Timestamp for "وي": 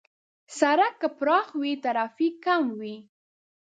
1.59-1.73, 2.79-2.95